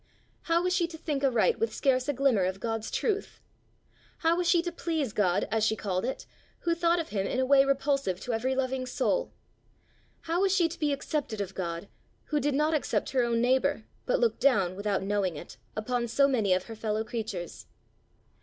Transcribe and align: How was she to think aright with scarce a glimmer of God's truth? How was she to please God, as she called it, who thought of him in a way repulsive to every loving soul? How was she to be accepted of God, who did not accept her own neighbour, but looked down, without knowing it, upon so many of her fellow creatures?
How 0.49 0.63
was 0.63 0.75
she 0.75 0.87
to 0.87 0.97
think 0.97 1.23
aright 1.23 1.59
with 1.59 1.71
scarce 1.75 2.09
a 2.09 2.13
glimmer 2.13 2.43
of 2.43 2.59
God's 2.59 2.89
truth? 2.89 3.39
How 4.17 4.35
was 4.35 4.49
she 4.49 4.63
to 4.63 4.71
please 4.71 5.13
God, 5.13 5.47
as 5.51 5.63
she 5.63 5.75
called 5.75 6.05
it, 6.05 6.25
who 6.61 6.73
thought 6.73 6.97
of 6.97 7.09
him 7.09 7.27
in 7.27 7.39
a 7.39 7.45
way 7.45 7.63
repulsive 7.63 8.19
to 8.21 8.33
every 8.33 8.55
loving 8.55 8.87
soul? 8.87 9.31
How 10.21 10.41
was 10.41 10.55
she 10.55 10.67
to 10.67 10.79
be 10.79 10.91
accepted 10.91 11.39
of 11.39 11.53
God, 11.53 11.87
who 12.29 12.39
did 12.39 12.55
not 12.55 12.73
accept 12.73 13.11
her 13.11 13.21
own 13.21 13.41
neighbour, 13.41 13.83
but 14.07 14.19
looked 14.19 14.39
down, 14.39 14.75
without 14.75 15.03
knowing 15.03 15.35
it, 15.35 15.57
upon 15.75 16.07
so 16.07 16.27
many 16.27 16.51
of 16.51 16.63
her 16.63 16.75
fellow 16.75 17.03
creatures? 17.03 17.67